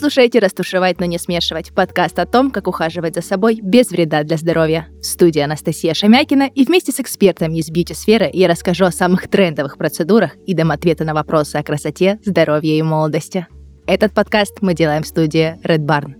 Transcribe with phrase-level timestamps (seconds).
[0.00, 4.38] слушаете «Растушевать, но не смешивать»– подкаст о том, как ухаживать за собой без вреда для
[4.38, 4.88] здоровья.
[5.02, 9.76] В студии Анастасия Шамякина и вместе с экспертами из бьюти-сферы я расскажу о самых трендовых
[9.76, 13.46] процедурах и дам ответы на вопросы о красоте, здоровье и молодости.
[13.86, 16.14] Этот подкаст мы делаем в студии Red Barn.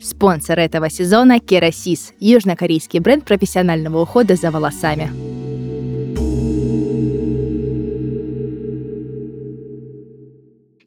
[0.00, 5.41] Спонсор этого сезона– Керасис– южнокорейский бренд профессионального ухода за волосами.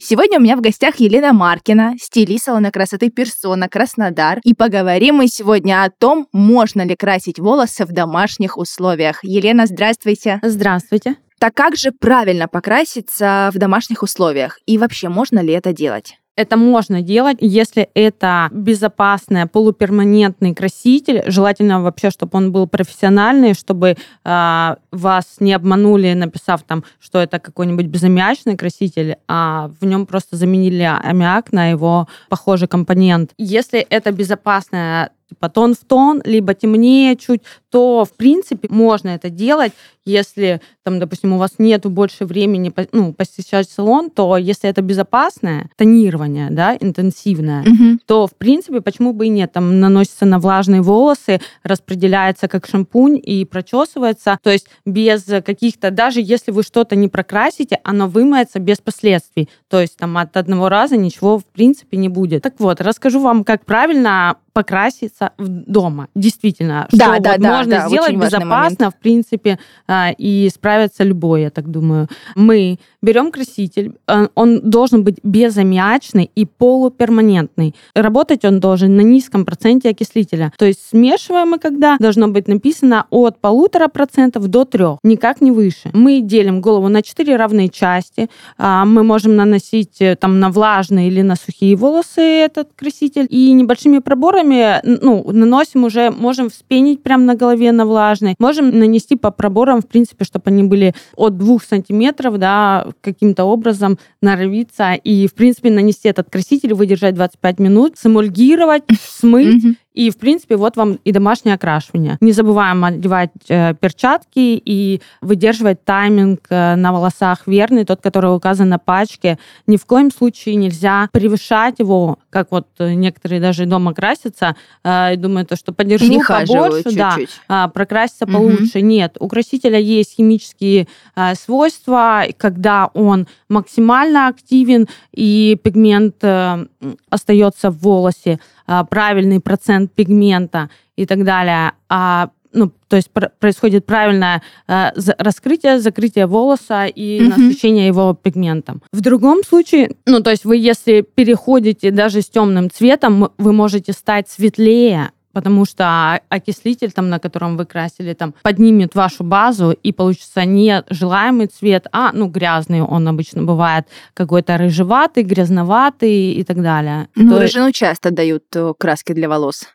[0.07, 4.39] Сегодня у меня в гостях Елена Маркина, стилист салона красоты «Персона» Краснодар.
[4.43, 9.23] И поговорим мы сегодня о том, можно ли красить волосы в домашних условиях.
[9.23, 10.39] Елена, здравствуйте.
[10.43, 11.15] Здравствуйте.
[11.39, 14.59] Так как же правильно покраситься в домашних условиях?
[14.67, 16.19] И вообще, можно ли это делать?
[16.35, 21.23] Это можно делать, если это безопасный полуперманентный краситель.
[21.27, 27.39] Желательно вообще, чтобы он был профессиональный, чтобы э, вас не обманули, написав там, что это
[27.39, 33.31] какой-нибудь безаммиачный краситель, а в нем просто заменили аммиак на его похожий компонент.
[33.37, 37.41] Если это безопасная типа тон в тон, либо темнее чуть,
[37.75, 39.73] то, в принципе, можно это делать,
[40.05, 45.69] если, там, допустим, у вас нет больше времени ну, посещать салон, то если это безопасное
[45.75, 47.99] тонирование, да, интенсивное, угу.
[48.05, 49.51] то, в принципе, почему бы и нет?
[49.51, 56.21] Там наносится на влажные волосы, распределяется как шампунь и прочесывается, то есть без каких-то, даже
[56.21, 60.95] если вы что-то не прокрасите, оно вымоется без последствий, то есть там от одного раза
[60.95, 62.43] ничего, в принципе, не будет.
[62.43, 66.07] Так вот, расскажу вам, как правильно покраситься дома.
[66.15, 71.03] Действительно, да, что да, вот да, можно да, сделать безопасно, в принципе, а, и справиться
[71.03, 72.07] любой, я так думаю.
[72.35, 77.75] Мы берем краситель, а, он должен быть безаммиачный и полуперманентный.
[77.95, 80.51] Работать он должен на низком проценте окислителя.
[80.57, 85.51] То есть смешиваем мы когда, должно быть написано от полутора процентов до трех, никак не
[85.51, 85.89] выше.
[85.93, 88.29] Мы делим голову на четыре равные части.
[88.57, 93.27] А, мы можем наносить э, там на влажные или на сухие волосы этот краситель.
[93.29, 99.15] И небольшими проборами, ну, наносим уже, можем вспенить прямо на голове на влажной, можем нанести
[99.15, 105.27] по проборам, в принципе, чтобы они были от 2 сантиметров, да, каким-то образом норовиться и,
[105.27, 110.99] в принципе, нанести этот краситель, выдержать 25 минут, сэмульгировать, смыть и, в принципе, вот вам
[111.03, 112.17] и домашнее окрашивание.
[112.21, 118.69] Не забываем одевать э, перчатки и выдерживать тайминг э, на волосах верный, тот, который указан
[118.69, 119.39] на пачке.
[119.67, 125.17] Ни в коем случае нельзя превышать его, как вот некоторые даже дома красятся, э, и
[125.17, 127.29] думают, что подержу не побольше, чуть-чуть.
[127.47, 128.33] да, э, прокраситься угу.
[128.33, 128.81] получше.
[128.81, 136.65] Нет, у красителя есть химические э, свойства, когда он максимально активен и пигмент э,
[137.09, 138.39] остается в волосе.
[138.67, 144.89] А, правильный процент пигмента и так далее, а ну, то есть пр- происходит правильное э,
[145.17, 147.29] раскрытие, закрытие волоса и mm-hmm.
[147.29, 148.81] насыщение его пигментом.
[148.91, 153.91] В другом случае, ну, то есть вы, если переходите даже с темным цветом, вы можете
[153.91, 159.91] стать светлее, потому что окислитель, там, на котором вы красили, там, поднимет вашу базу, и
[159.91, 166.61] получится не желаемый цвет, а ну, грязный он обычно бывает, какой-то рыжеватый, грязноватый и так
[166.61, 167.09] далее.
[167.15, 169.65] Ну, То рыжину часто дают э, краски для волос.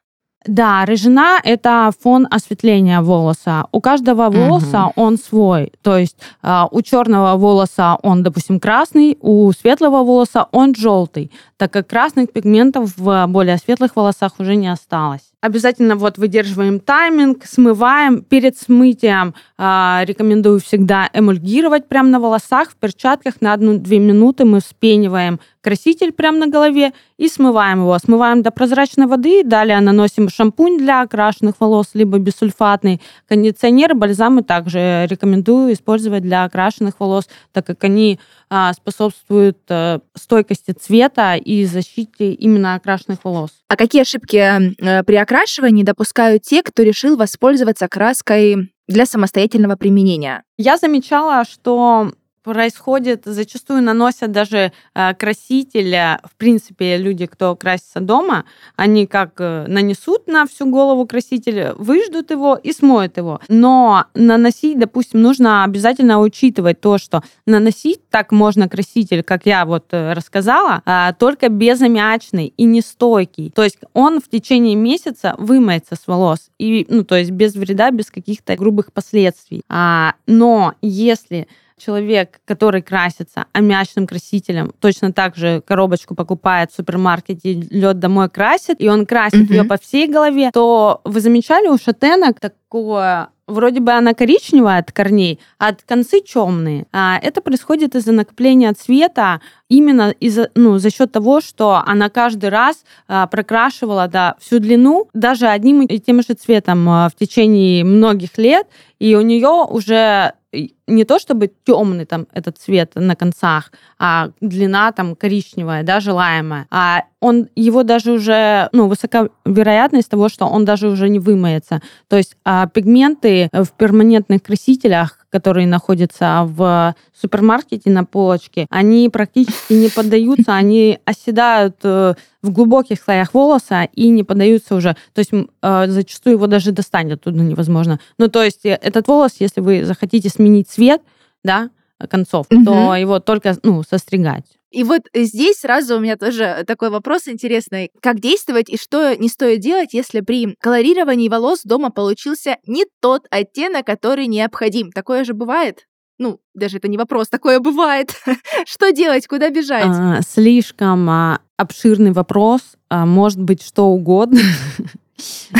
[0.46, 3.66] Да, рыжина– это фон осветления волоса.
[3.72, 4.92] У каждого волоса угу.
[4.96, 5.72] он свой.
[5.82, 11.70] То есть э, у черного волоса он, допустим, красный, у светлого волоса он желтый, так
[11.72, 15.30] как красных пигментов в более светлых волосах уже не осталось.
[15.40, 18.22] Обязательно вот выдерживаем тайминг, смываем.
[18.22, 24.60] Перед смытием э, рекомендую всегда эмульгировать прямо на волосах, в перчатках на 1-2 минуты мы
[24.60, 27.98] вспениваем краситель прямо на голове и смываем его.
[27.98, 33.00] Смываем до прозрачной воды, далее наносим шампунь для окрашенных волос, либо бессульфатный.
[33.26, 40.72] Кондиционер, бальзамы также рекомендую использовать для окрашенных волос, так как они а, способствуют а, стойкости
[40.72, 43.50] цвета и защите именно окрашенных волос.
[43.68, 50.42] А какие ошибки э, при окрашивании допускают те, кто решил воспользоваться краской для самостоятельного применения?
[50.58, 52.12] Я замечала, что
[52.42, 58.44] происходит, зачастую наносят даже э, красителя, в принципе, люди, кто красится дома,
[58.76, 63.40] они как э, нанесут на всю голову краситель, выждут его и смоют его.
[63.48, 69.86] Но наносить, допустим, нужно обязательно учитывать то, что наносить так можно краситель, как я вот
[69.90, 73.50] э, рассказала, э, только безаммиачный и нестойкий.
[73.50, 76.50] То есть он в течение месяца вымоется с волос.
[76.58, 79.62] И, ну, то есть без вреда, без каких-то грубых последствий.
[79.68, 81.48] А, но если
[81.80, 88.80] человек, который красится аммиачным красителем, точно так же коробочку покупает в супермаркете, лед домой красит,
[88.80, 89.54] и он красит угу.
[89.54, 94.92] ее по всей голове, то вы замечали у шатенок такое вроде бы она коричневая от
[94.92, 96.86] корней, а от концы темные.
[96.92, 102.50] А это происходит из-за накопления цвета именно из ну, за счет того, что она каждый
[102.50, 107.84] раз а, прокрашивала да, всю длину даже одним и тем же цветом а, в течение
[107.84, 108.66] многих лет,
[108.98, 114.92] и у нее уже не то чтобы темный там этот цвет на концах, а длина
[114.92, 120.64] там коричневая, да, желаемая, а он, его даже уже, ну, высока вероятность того, что он
[120.64, 121.80] даже уже не вымоется.
[122.08, 129.72] То есть а, пигменты в перманентных красителях которые находятся в супермаркете на полочке, они практически
[129.72, 134.96] не поддаются, они оседают э, в глубоких слоях волоса и не поддаются уже.
[135.14, 138.00] То есть э, зачастую его даже достать оттуда невозможно.
[138.18, 141.00] Ну, то есть э, этот волос, если вы захотите сменить цвет,
[141.44, 141.70] да,
[142.08, 142.64] концов, угу.
[142.64, 144.44] то его только, ну, состригать.
[144.70, 147.90] И вот здесь сразу у меня тоже такой вопрос интересный.
[148.00, 153.26] Как действовать и что не стоит делать, если при колорировании волос дома получился не тот
[153.30, 154.92] оттенок, который необходим?
[154.92, 155.86] Такое же бывает?
[156.18, 158.14] Ну, даже это не вопрос, такое бывает.
[158.66, 159.86] что делать, куда бежать?
[159.86, 162.60] А, слишком а, обширный вопрос.
[162.90, 164.40] А, может быть, что угодно.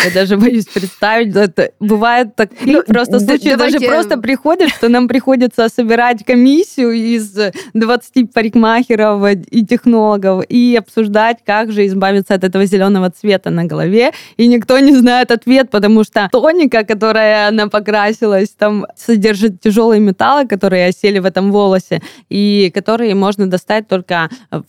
[0.05, 3.79] Я даже боюсь представить, это бывает такие ну, просто случаи, давайте...
[3.79, 7.37] даже просто приходят, что нам приходится собирать комиссию из
[7.75, 14.12] 20 парикмахеров и технологов и обсуждать, как же избавиться от этого зеленого цвета на голове,
[14.37, 20.47] и никто не знает ответ, потому что тоника, которая она покрасилась, там содержит тяжелые металлы,
[20.47, 24.29] которые осели в этом волосе, и которые можно достать только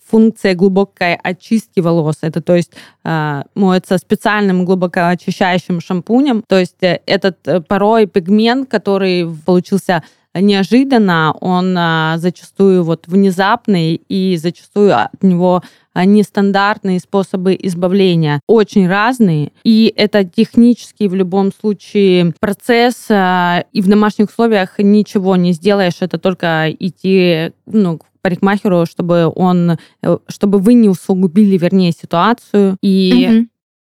[0.09, 2.17] функция глубокой очистки волос.
[2.21, 2.71] Это то есть
[3.03, 6.43] э, моется специальным глубоким глубокоочищающим шампунем.
[6.47, 13.95] То есть э, этот э, порой пигмент, который получился неожиданно, он а, зачастую вот внезапный
[14.07, 15.61] и зачастую от него
[15.93, 19.51] нестандартные способы избавления, очень разные.
[19.65, 25.97] И это технический в любом случае процесс, а, и в домашних условиях ничего не сделаешь,
[25.99, 32.77] это только идти ну, к парикмахеру, чтобы он, э, чтобы вы не усугубили, вернее, ситуацию.
[32.81, 33.50] И угу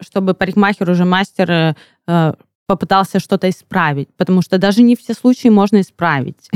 [0.03, 1.75] чтобы парикмахер уже мастер э,
[2.07, 2.33] э,
[2.67, 6.49] попытался что-то исправить, потому что даже не все случаи можно исправить.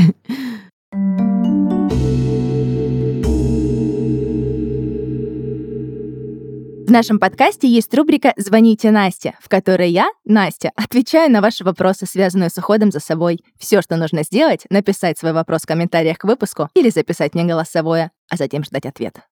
[6.87, 12.07] В нашем подкасте есть рубрика «Звоните Насте», в которой я, Настя, отвечаю на ваши вопросы,
[12.07, 13.41] связанные с уходом за собой.
[13.59, 18.13] Все, что нужно сделать, написать свой вопрос в комментариях к выпуску или записать мне голосовое,
[18.31, 19.25] а затем ждать ответа.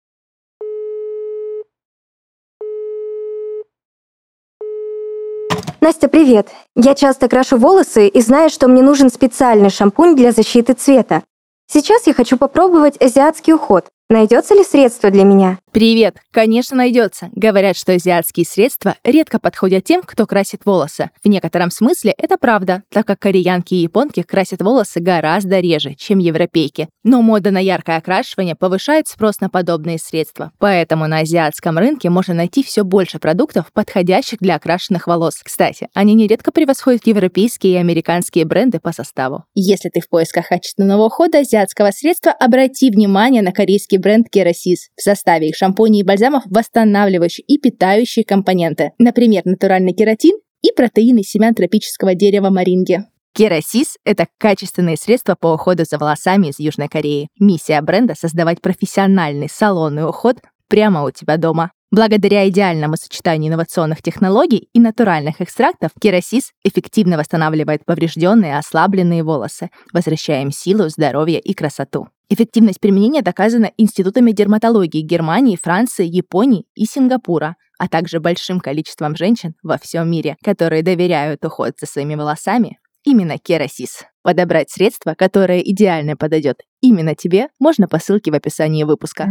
[5.85, 6.49] Настя, привет!
[6.75, 11.23] Я часто крашу волосы и знаю, что мне нужен специальный шампунь для защиты цвета.
[11.71, 13.89] Сейчас я хочу попробовать азиатский уход.
[14.11, 15.59] Найдется ли средство для меня?
[15.73, 16.19] Привет!
[16.31, 17.31] Конечно, найдется.
[17.33, 21.11] Говорят, что азиатские средства редко подходят тем, кто красит волосы.
[21.25, 26.19] В некотором смысле это правда, так как кореянки и японки красят волосы гораздо реже, чем
[26.19, 26.91] европейки.
[27.03, 30.53] Но мода на яркое окрашивание повышает спрос на подобные средства.
[30.59, 35.41] Поэтому на азиатском рынке можно найти все больше продуктов, подходящих для окрашенных волос.
[35.43, 39.45] Кстати, они нередко превосходят европейские и американские бренды по составу.
[39.55, 43.51] Если ты в поисках качественного ухода азиатского средства, обрати внимание на
[43.95, 44.91] корейский бренд Kerasis.
[44.97, 51.23] В составе их шампуней и бальзамов восстанавливающие и питающие компоненты, например, натуральный кератин и протеины
[51.23, 53.05] семян тропического дерева маринги.
[53.35, 57.29] Керасис— это качественные средства по уходу за волосами из Южной Кореи.
[57.41, 60.37] Миссия бренда— создавать профессиональный салонный уход
[60.69, 61.73] прямо у тебя дома.
[61.91, 70.43] Благодаря идеальному сочетанию инновационных технологий и натуральных экстрактов, керасис эффективно восстанавливает поврежденные, ослабленные волосы, возвращая
[70.43, 72.09] им силу, здоровье и красоту.
[72.29, 79.55] Эффективность применения доказана институтами дерматологии Германии, Франции, Японии и Сингапура, а также большим количеством женщин
[79.63, 84.05] во всем мире, которые доверяют уход за своими волосами именно Керасис.
[84.23, 89.29] Подобрать средство, которое идеально подойдет именно тебе, можно по ссылке в описании выпуска.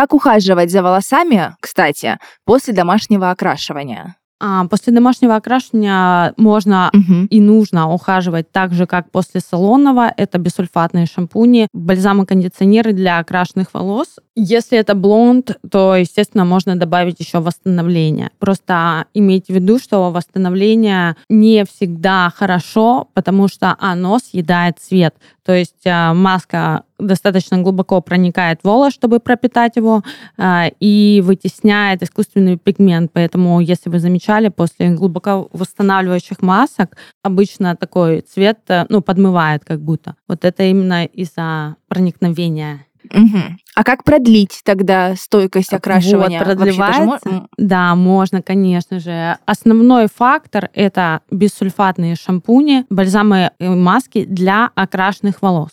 [0.00, 2.16] Как ухаживать за волосами, кстати,
[2.46, 4.16] после домашнего окрашивания?
[4.42, 7.26] А, после домашнего окрашивания можно угу.
[7.28, 10.10] и нужно ухаживать так же, как после салонного.
[10.16, 14.16] Это бисульфатные шампуни, бальзамы-кондиционеры для окрашенных волос.
[14.34, 18.30] Если это блонд, то, естественно, можно добавить еще восстановление.
[18.38, 25.14] Просто имейте в виду, что восстановление не всегда хорошо, потому что оно съедает цвет.
[25.44, 30.02] То есть а, маска достаточно глубоко проникает в волос, чтобы пропитать его,
[30.36, 33.10] а, и вытесняет искусственный пигмент.
[33.12, 39.80] Поэтому, если вы замечали, после глубоко восстанавливающих масок обычно такой цвет э, ну, подмывает как
[39.80, 40.16] будто.
[40.28, 43.38] Вот это именно из-за проникновения Угу.
[43.74, 46.38] А как продлить тогда стойкость окрашивания?
[46.38, 47.28] Вот, продлевается.
[47.28, 49.36] Вообще, да, можно, конечно же.
[49.46, 55.70] Основной фактор— это бессульфатные шампуни, бальзамы и маски для окрашенных волос.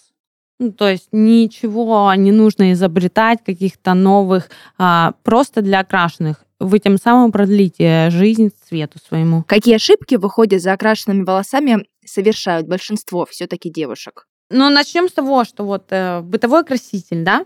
[0.59, 6.43] Ну, то есть ничего не нужно изобретать, каких-то новых, а, просто для окрашенных.
[6.59, 9.43] Вы тем самым продлите жизнь цвету своему.
[9.43, 14.27] Какие ошибки в уходе за окрашенными волосами совершают большинство все-таки девушек?
[14.49, 17.45] Ну, начнем с того, что вот э, бытовой краситель, да,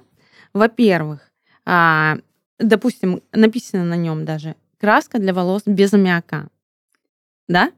[0.54, 1.20] во-первых,
[1.66, 2.18] а,
[2.60, 6.48] допустим, написано на нем даже краска для волос без аммиака,
[7.50, 7.72] да?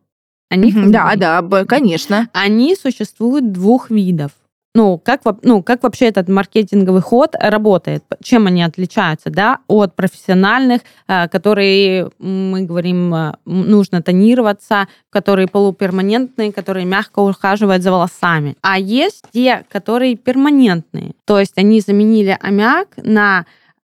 [0.49, 2.29] Они да, да, конечно.
[2.33, 4.33] Они существуют двух видов
[4.75, 10.81] ну, как, ну, как вообще этот маркетинговый ход работает, чем они отличаются, да, от профессиональных,
[11.07, 18.55] э, которые, мы говорим, э, нужно тонироваться, которые полуперманентные, которые мягко ухаживают за волосами.
[18.61, 23.45] А есть те, которые перманентные, то есть они заменили аммиак на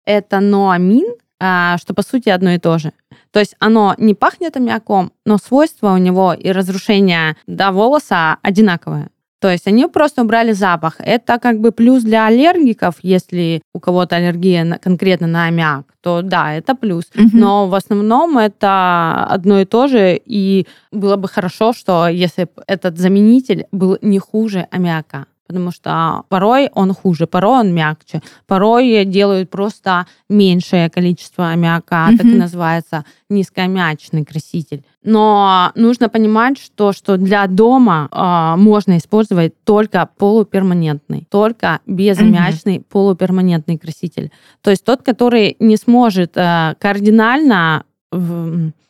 [0.06, 2.94] этаноамин, э, что по сути одно и то же.
[3.32, 9.10] То есть оно не пахнет аммиаком, но свойства у него и разрушение да, волоса одинаковые.
[9.40, 10.96] То есть они просто убрали запах.
[11.00, 16.22] Это как бы плюс для аллергиков, если у кого-то аллергия на, конкретно на аммиак, то
[16.22, 17.06] да, это плюс.
[17.16, 17.30] Угу.
[17.34, 22.98] Но в основном это одно и то же, и было бы хорошо, что если этот
[22.98, 29.50] заменитель был не хуже аммиака потому что порой он хуже, порой он мягче, порой делают
[29.50, 32.18] просто меньшее количество аммиака, mm-hmm.
[32.18, 34.84] так и называется низкоаммиачный краситель.
[35.04, 42.86] Но нужно понимать, что, что для дома э, можно использовать только полуперманентный, только безаммиачный mm-hmm.
[42.88, 44.30] полуперманентный краситель.
[44.62, 47.86] То есть тот, который не сможет э, кардинально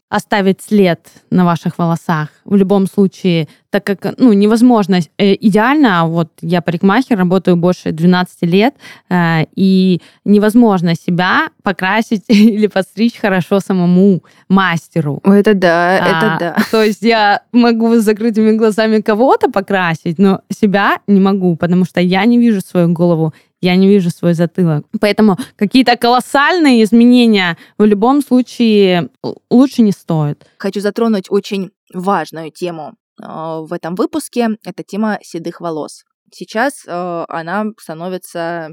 [0.10, 1.00] оставить след
[1.30, 2.30] на ваших волосах.
[2.44, 8.42] В любом случае, так как ну, невозможно э, идеально, вот я парикмахер, работаю больше 12
[8.42, 8.74] лет,
[9.10, 15.22] э, и невозможно себя покрасить или подстричь хорошо самому мастеру.
[15.24, 16.64] Это да, а, это да.
[16.72, 22.02] То есть я могу с закрытыми глазами кого-то покрасить, но себя не могу, потому что
[22.02, 24.86] я не вижу свою голову, я не вижу свой затылок.
[25.00, 29.10] Поэтому какие-то колоссальные изменения в любом случае
[29.50, 30.46] лучше не стоит.
[30.58, 34.50] Хочу затронуть очень важную тему э, в этом выпуске.
[34.64, 36.04] Это тема седых волос.
[36.32, 38.70] Сейчас э, она становится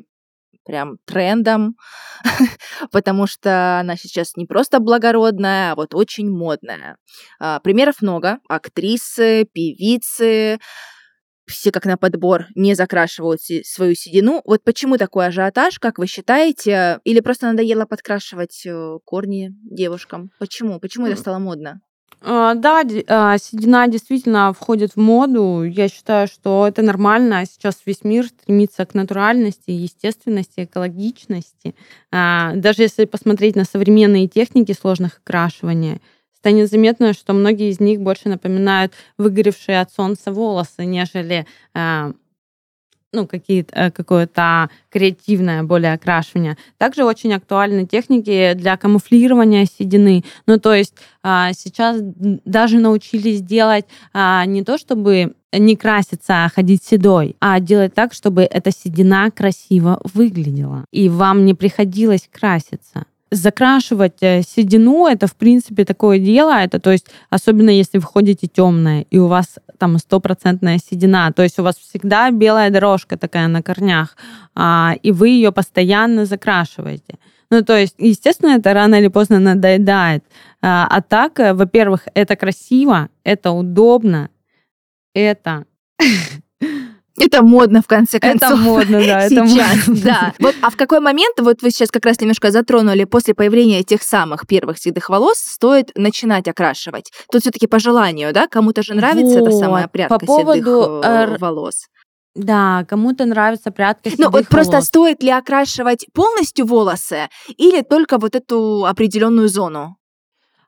[0.66, 1.76] прям трендом,
[2.92, 6.96] потому что она сейчас не просто благородная, а вот очень модная.
[7.38, 8.40] А, примеров много.
[8.48, 10.58] Актрисы, певицы,
[11.46, 14.42] все как на подбор не закрашивают свою седину.
[14.44, 17.00] Вот почему такой ажиотаж, как вы считаете?
[17.04, 20.30] Или просто надоело подкрашивать э, корни девушкам?
[20.38, 20.80] Почему?
[20.80, 21.80] Почему это стало модно?
[22.22, 25.62] А, да, а, седина действительно входит в моду.
[25.62, 27.44] Я считаю, что это нормально.
[27.46, 31.74] Сейчас весь мир стремится к натуральности, естественности, экологичности.
[32.10, 36.00] А, даже если посмотреть на современные техники сложных окрашивания–
[36.36, 42.12] станет заметно, что многие из них больше напоминают выгоревшие от солнца волосы, нежели э,
[43.16, 46.56] ну, какие-то, э, какое-то креативное более окрашивание.
[46.78, 50.24] Также очень актуальны техники для камуфлирования седины.
[50.46, 56.50] Ну, то есть а, сейчас даже научились делать а, не то, чтобы не краситься, а
[56.54, 63.06] ходить седой, а делать так, чтобы эта седина красиво выглядела, и вам не приходилось краситься
[63.30, 66.52] закрашивать э, седину это в принципе такое дело.
[66.52, 71.32] Это то есть особенно если вы ходите темное и у вас там стопроцентная седина.
[71.32, 74.16] То есть у вас всегда белая дорожка такая на корнях
[74.54, 77.18] а, и вы ее постоянно закрашиваете.
[77.50, 80.24] Ну то есть естественно это рано или поздно надоедает.
[80.62, 84.30] А, а так э, во-первых это красиво это удобно
[85.14, 85.64] это
[87.18, 88.50] Это модно, в конце концов.
[88.50, 89.28] Это модно, да.
[89.28, 90.02] Сейчас, модно.
[90.04, 90.34] да.
[90.38, 94.02] Вот, а в какой момент, вот вы сейчас как раз немножко затронули, после появления тех
[94.02, 97.10] самых первых седых волос, стоит начинать окрашивать?
[97.30, 98.46] Тут все таки по желанию, да?
[98.48, 99.48] Кому-то же нравится вот.
[99.48, 101.86] эта самая прядка по поводу, седых э, волос.
[102.34, 104.46] Да, кому-то нравится прядка Ну, вот волос.
[104.48, 109.96] просто стоит ли окрашивать полностью волосы или только вот эту определенную зону?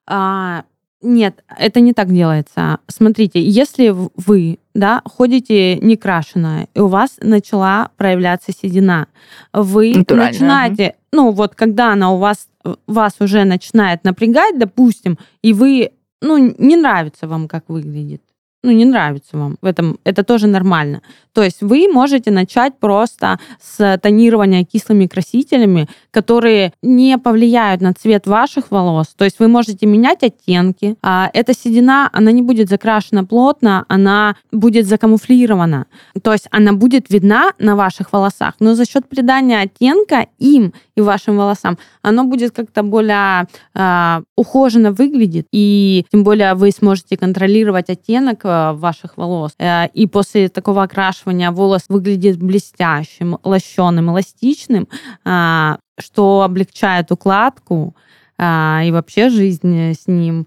[0.06, 0.64] А,
[1.00, 2.78] нет, это не так делается.
[2.88, 9.08] Смотрите, если вы да, ходите некрашенная, и у вас начала проявляться седина,
[9.52, 12.48] вы начинаете, ну вот когда она у вас,
[12.86, 15.90] вас уже начинает напрягать, допустим, и вы,
[16.20, 18.22] ну, не нравится вам, как выглядит,
[18.62, 21.02] ну, не нравится вам в этом, это тоже нормально.
[21.32, 28.26] То есть вы можете начать просто с тонирования кислыми красителями, которые не повлияют на цвет
[28.26, 29.14] ваших волос.
[29.16, 30.96] То есть вы можете менять оттенки.
[31.00, 35.86] А эта седина, она не будет закрашена плотно, она будет закамуфлирована.
[36.22, 41.00] То есть она будет видна на ваших волосах, но за счет придания оттенка им и
[41.00, 47.90] вашим волосам, оно будет как-то более э, ухоженно выглядеть, и тем более вы сможете контролировать
[47.90, 49.52] оттенок ваших волос.
[49.58, 54.88] Э, и после такого окрашивания волос выглядит блестящим, лощеным, эластичным,
[55.24, 57.94] э, что облегчает укладку
[58.38, 60.46] э, и вообще жизнь с ним.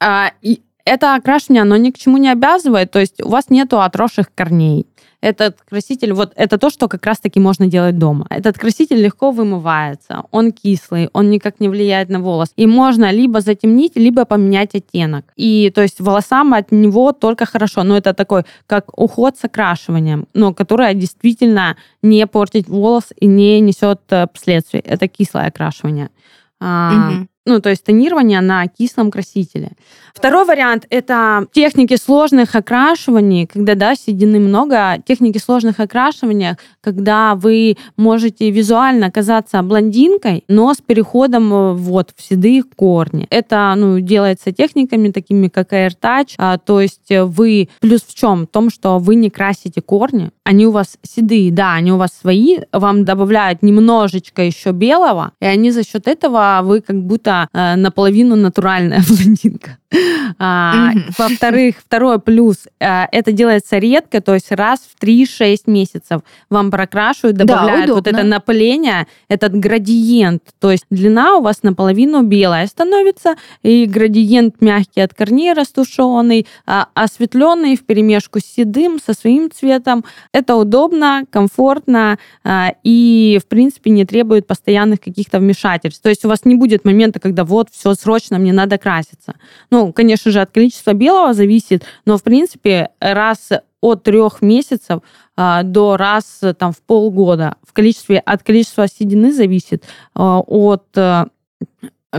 [0.00, 3.80] Э, и это окрашивание, оно ни к чему не обязывает, то есть у вас нету
[3.80, 4.86] отросших корней.
[5.20, 8.26] Этот краситель, вот это то, что как раз-таки можно делать дома.
[8.28, 12.52] Этот краситель легко вымывается, он кислый, он никак не влияет на волос.
[12.56, 15.24] И можно либо затемнить, либо поменять оттенок.
[15.36, 17.84] И то есть волосам от него только хорошо.
[17.84, 23.60] Но это такой, как уход с окрашиванием, но которое действительно не портит волос и не
[23.60, 24.80] несет э, последствий.
[24.80, 26.10] Это кислое окрашивание.
[26.60, 27.28] Угу.
[27.44, 29.72] Ну, то есть тонирование на кислом красителе.
[30.14, 35.02] Второй вариант– это техники сложных окрашиваний, когда, да, седины много.
[35.04, 42.22] Техники сложных окрашиваний, когда вы можете визуально казаться блондинкой, но с переходом э, вот в
[42.22, 43.26] седые корни.
[43.30, 47.68] Это, ну, делается техниками такими, как Air Touch, а, то есть вы...
[47.80, 48.46] Плюс в чем?
[48.46, 52.10] В том, что вы не красите корни, они у вас седые, да, они у вас
[52.12, 57.48] свои, вам добавляют немножечко еще белого, и они за счет этого вы как будто просто
[57.52, 59.78] э, наполовину натуральная блондинка.
[60.38, 66.70] А, во-вторых, второй плюс, э, это делается редко, то есть раз в 3-6 месяцев вам
[66.70, 73.34] прокрашивают, добавляют вот это напыление, этот градиент, то есть длина у вас наполовину белая становится,
[73.62, 80.04] и градиент мягкий от корней растушенный, а осветленный в перемешку с седым, со своим цветом.
[80.32, 86.02] Это удобно, комфортно а, и, в принципе, не требует постоянных каких-то вмешательств.
[86.02, 89.34] То есть у вас не будет момента, когда вот все срочно, мне надо краситься.
[89.70, 93.48] Ну, конечно же, от количества белого зависит, но, в принципе, раз
[93.80, 95.00] от трех месяцев
[95.36, 97.56] а, до раз там, в полгода.
[97.66, 99.84] В количестве, от количества седины зависит
[100.14, 101.26] а, от а,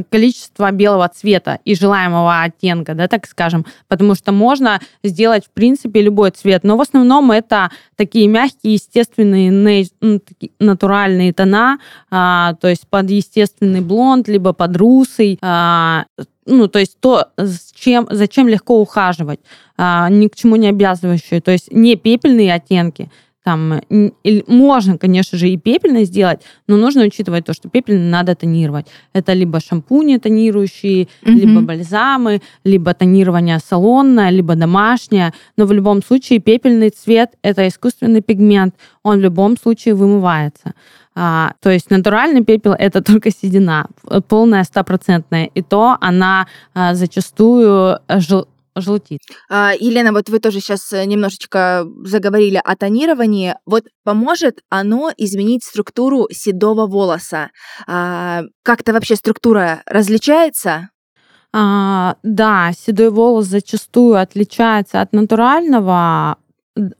[0.09, 6.01] количество белого цвета и желаемого оттенка, да, так скажем, потому что можно сделать, в принципе,
[6.01, 10.19] любой цвет, но в основном это такие мягкие, естественные, ну,
[10.59, 11.77] натуральные тона,
[12.09, 16.05] а, то есть под естественный блонд, либо под русый, а,
[16.45, 19.39] ну, то есть то, с чем, зачем легко ухаживать,
[19.77, 23.09] а, ни к чему не обязывающие, то есть не пепельные оттенки,
[23.43, 23.81] там
[24.47, 28.87] можно, конечно же, и пепельный сделать, но нужно учитывать то, что пепельный надо тонировать.
[29.11, 31.31] Это либо шампуни тонирующие, угу.
[31.31, 35.33] либо бальзамы, либо тонирование салонное, либо домашнее.
[35.57, 40.73] Но в любом случае пепельный цвет– это искусственный пигмент, он в любом случае вымывается.
[41.15, 43.87] А, то есть натуральный пепел это только седина,
[44.27, 49.19] полная стопроцентная, и то она а, зачастую жел, желтит.
[49.49, 53.55] А, Елена, вот вы тоже сейчас э, немножечко заговорили о тонировании.
[53.65, 57.51] Вот поможет оно изменить структуру седого волоса?
[57.87, 60.89] А, как-то вообще структура различается?
[61.55, 66.37] А, да, седой волос зачастую отличается от натурального.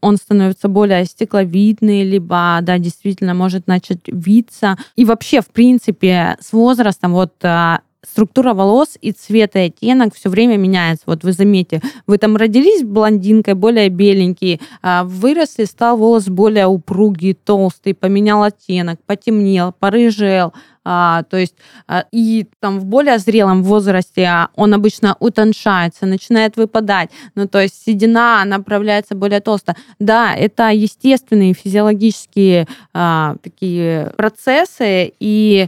[0.02, 4.78] Он становится более стекловидный, либо, да, действительно может начать виться.
[4.96, 7.82] И вообще, в принципе, с возрастом вот а,
[8.14, 11.04] структура волос и цвет и оттенок все время меняется.
[11.08, 17.34] Вот вы заметите, вы там родились блондинкой, более беленький, а выросли, стал волос более упругий,
[17.34, 20.54] толстый, поменял оттенок, потемнел, порыжел,
[20.86, 21.56] а, то есть
[21.88, 27.10] а, и там в более зрелом возрасте а, он обычно утоншается, начинает выпадать.
[27.34, 29.76] Ну, то есть седина направляется более толсто.
[29.98, 35.68] Да, это естественные физиологические а, такие процессы, и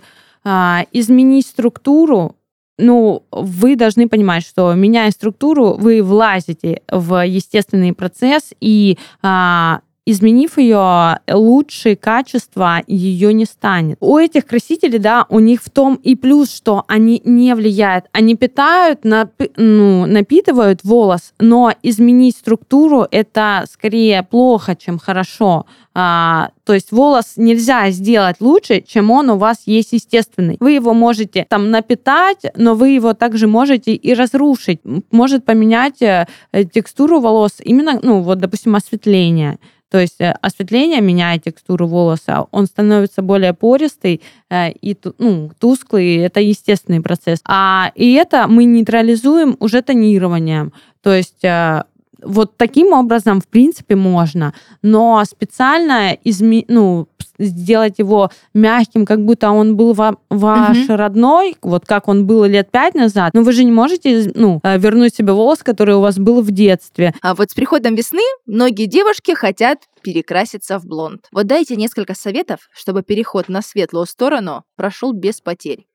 [0.92, 2.36] изменить структуру,
[2.78, 10.58] ну, вы должны понимать, что меняя структуру, вы влазите в естественный процесс, и а, изменив
[10.58, 13.98] ее, лучшие качества ее не станет.
[14.00, 18.06] У этих красителей, да, у них в том и плюс, что они не влияют.
[18.12, 25.66] Они питают, напи- ну, напитывают волос, но изменить структуру это скорее плохо, чем хорошо.
[25.98, 30.58] А, то есть волос нельзя сделать лучше, чем он у вас есть естественный.
[30.60, 34.82] Вы его можете там напитать, но вы его также можете и разрушить.
[35.12, 36.28] Может поменять э,
[36.74, 39.58] текстуру волос именно, ну вот, допустим, осветление.
[39.90, 46.16] То есть э, осветление меняет текстуру волоса, он становится более пористый э, и ну, тусклый,
[46.18, 47.40] это естественный процесс.
[47.46, 50.74] А, и это мы нейтрализуем уже тонированием.
[51.02, 51.44] То есть
[52.26, 54.54] вот таким образом, в принципе, можно.
[54.82, 56.66] Но специально изме...
[56.68, 57.08] ну,
[57.38, 60.96] сделать его мягким, как будто он был ва- ваш угу.
[60.96, 63.34] родной, вот как он был лет пять назад.
[63.34, 66.52] Но вы же не можете ну, э, вернуть себе волос, который у вас был в
[66.52, 67.14] детстве.
[67.22, 71.28] А вот с приходом весны многие девушки хотят перекраситься в блонд.
[71.32, 75.86] Вот дайте несколько советов, чтобы переход на светлую сторону прошел без потерь.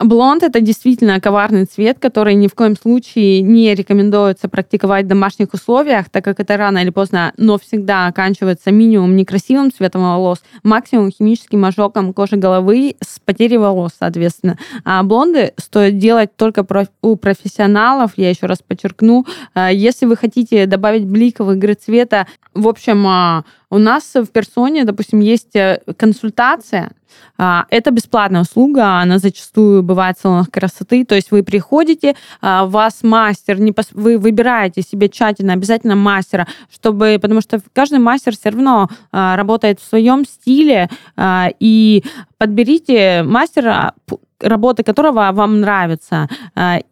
[0.00, 5.52] Блонд это действительно коварный цвет, который ни в коем случае не рекомендуется практиковать в домашних
[5.54, 11.10] условиях, так как это рано или поздно, но всегда оканчивается минимум некрасивым цветом волос, максимум
[11.10, 14.56] химическим ожогом кожи головы с потерей волос, соответственно.
[14.84, 16.64] А блонды стоит делать только
[17.02, 19.26] у профессионалов, я еще раз подчеркну.
[19.54, 24.84] А, если вы хотите добавить бликов игры цвета, в общем, а, у нас в персоне,
[24.84, 26.92] допустим, есть э, консультация,
[27.36, 31.04] это бесплатная услуга, она зачастую бывает в салонах красоты.
[31.04, 33.88] То есть вы приходите, а, вас мастер, не пос...
[33.92, 39.80] вы выбираете себе тщательно, обязательно мастера, чтобы, потому что каждый мастер все равно а, работает
[39.80, 40.88] в своем стиле,
[41.60, 42.04] и
[42.38, 43.94] подберите мастера
[44.40, 46.28] работы которого вам нравится.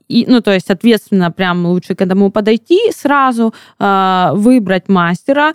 [0.09, 5.55] И, ну, то есть, соответственно, прям лучше к этому подойти сразу, выбрать мастера,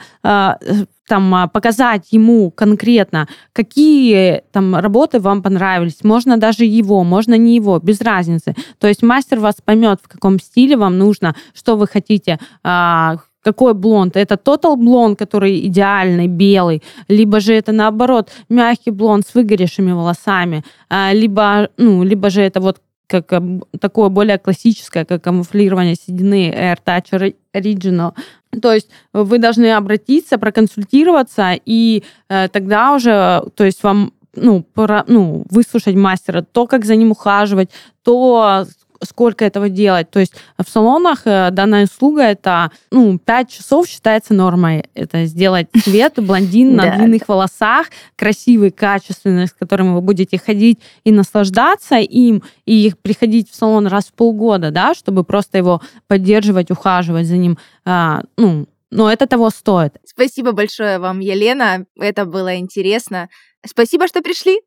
[1.11, 6.05] там а, показать ему конкретно, какие там работы вам понравились.
[6.05, 8.55] Можно даже его, можно не его, без разницы.
[8.79, 13.73] То есть мастер вас поймет, в каком стиле вам нужно, что вы хотите, а, какой
[13.73, 14.15] блонд?
[14.15, 20.63] Это Total блонд, который идеальный, белый, либо же это наоборот мягкий блонд с выгоревшими волосами,
[20.89, 22.77] а, либо, ну, либо же это вот
[23.11, 23.31] как
[23.79, 28.13] такое более классическое, как камуфлирование седины Air Touch Original.
[28.61, 35.03] То есть вы должны обратиться, проконсультироваться, и э, тогда уже, то есть вам ну, пора,
[35.07, 37.69] ну, выслушать мастера, то, как за ним ухаживать,
[38.03, 38.65] то,
[39.03, 40.09] сколько этого делать.
[40.11, 44.85] То есть в салонах э, данная услуга это ну, 5 часов считается нормой.
[44.93, 51.11] Это сделать цвет блондин на длинных волосах, красивый, качественный, с которым вы будете ходить и
[51.11, 57.27] наслаждаться им, и приходить в салон раз в полгода, да, чтобы просто его поддерживать, ухаживать
[57.27, 57.57] за ним.
[57.85, 59.93] А, ну, но это того стоит.
[60.05, 61.85] Спасибо большое вам, Елена.
[61.97, 63.29] Это было интересно.
[63.65, 64.59] Спасибо, что пришли.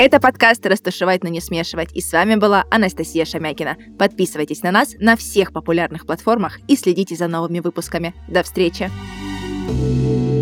[0.00, 1.92] Это подкаст «Растушевать, но не смешивать».
[1.92, 3.76] И с вами была Анастасия Шамякина.
[3.98, 8.14] Подписывайтесь на нас на всех популярных платформах и следите за новыми выпусками.
[8.28, 8.92] До встречи!
[9.68, 10.37] thank you